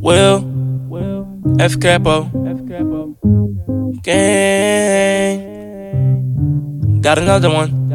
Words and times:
Will, 0.00 0.40
Xcapo, 1.58 2.30
gang. 4.02 5.48
Got 7.00 7.18
another 7.18 7.50
one. 7.50 7.88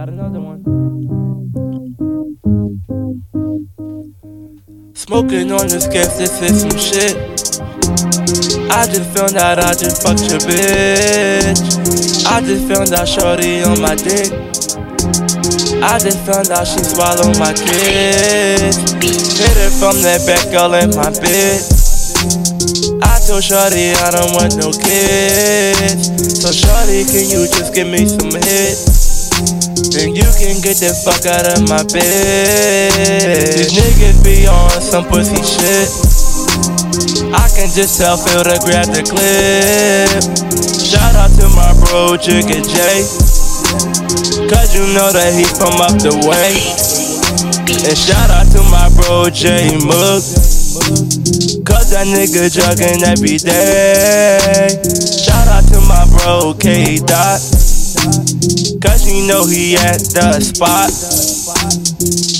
Smoking 4.95 5.51
on 5.51 5.67
this 5.67 5.87
gas, 5.87 6.17
this 6.17 6.41
is 6.41 6.61
some 6.61 6.77
shit. 6.77 7.15
I 8.71 8.85
just 8.87 9.09
found 9.15 9.35
out 9.35 9.59
I 9.59 9.73
just 9.73 10.01
fucked 10.01 10.29
your 10.29 10.39
bitch. 10.39 12.25
I 12.25 12.41
just 12.41 12.67
found 12.67 12.93
out 12.93 13.07
shorty 13.07 13.63
on 13.63 13.81
my 13.81 13.95
dick. 13.95 14.31
I 15.83 15.99
just 15.99 16.19
found 16.25 16.49
out 16.49 16.65
she 16.65 16.79
swallowed 16.79 17.37
my 17.37 17.53
kids. 17.53 19.02
The 19.93 20.17
back, 20.25 20.49
all 20.57 20.73
in 20.73 20.89
my 20.97 21.13
bed. 21.21 21.61
I 23.05 23.15
told 23.23 23.45
Shorty 23.45 23.93
I 23.93 24.09
don't 24.09 24.33
want 24.33 24.57
no 24.57 24.73
kids. 24.73 26.09
So 26.41 26.49
Shorty, 26.49 27.05
can 27.05 27.29
you 27.29 27.45
just 27.45 27.71
give 27.77 27.87
me 27.87 28.09
some 28.09 28.33
hits? 28.33 29.29
Then 29.93 30.17
you 30.17 30.25
can 30.41 30.57
get 30.65 30.81
the 30.81 30.91
fuck 30.91 31.23
out 31.29 31.45
of 31.45 31.69
my 31.69 31.85
bed. 31.93 33.53
These 33.53 33.77
niggas 33.77 34.19
be 34.25 34.49
on 34.49 34.81
some 34.81 35.05
pussy 35.05 35.39
shit. 35.39 35.87
I 37.31 37.45
can 37.53 37.69
just 37.71 38.01
tell 38.01 38.17
Phil 38.17 38.43
to 38.43 38.57
grab 38.65 38.89
the 38.89 39.05
clip. 39.05 40.25
Shout 40.81 41.15
out 41.15 41.31
to 41.37 41.45
my 41.53 41.71
bro, 41.85 42.17
Jigga 42.17 42.59
J. 42.59 42.77
Cause 44.49 44.75
you 44.75 44.83
know 44.97 45.13
that 45.13 45.31
he 45.37 45.45
from 45.45 45.79
up 45.79 45.95
the 46.01 46.17
way. 46.27 47.02
And 47.85 47.97
shout 47.97 48.29
out 48.31 48.47
to 48.55 48.63
my 48.71 48.87
bro, 48.95 49.29
J 49.29 49.75
Mug. 49.83 50.23
Cause 51.67 51.91
that 51.91 52.07
nigga 52.07 52.47
jugging 52.47 53.03
every 53.03 53.35
day. 53.37 54.79
Shout 55.19 55.47
out 55.51 55.67
to 55.67 55.81
my 55.83 56.07
bro, 56.15 56.53
K 56.55 56.99
Dot. 57.03 57.43
Cause 58.79 59.03
you 59.03 59.27
know 59.27 59.45
he 59.45 59.75
at 59.75 59.99
the 60.15 60.39
spot. 60.39 60.95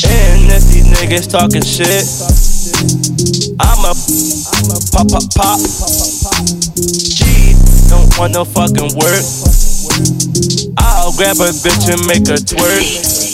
And 0.08 0.48
if 0.48 0.64
these 0.72 0.88
niggas 0.88 1.28
talking 1.30 1.62
shit, 1.62 2.08
I'ma 3.60 3.92
pop, 4.96 5.12
pop, 5.12 5.28
pop. 5.36 5.60
G, 6.80 7.56
don't 7.90 8.08
want 8.18 8.32
no 8.32 8.46
fucking 8.46 8.96
work. 8.96 9.26
I'll 10.80 11.12
grab 11.18 11.36
a 11.44 11.52
bitch 11.52 11.92
and 11.92 12.08
make 12.08 12.28
her 12.28 12.40
twerk. 12.40 13.33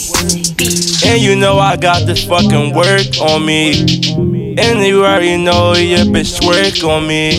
And 1.19 1.27
you 1.27 1.35
know 1.35 1.59
I 1.59 1.75
got 1.75 2.05
this 2.05 2.23
fucking 2.23 2.73
work 2.73 3.19
on 3.19 3.45
me. 3.45 3.73
And 4.57 4.79
you 4.79 5.03
already 5.03 5.35
know 5.35 5.75
your 5.75 6.05
bitch 6.05 6.39
work 6.47 6.81
on 6.85 7.05
me. 7.09 7.35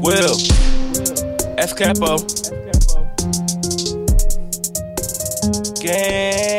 Will, 0.00 0.38
Xcapo, 1.58 2.16
gang. 5.82 6.51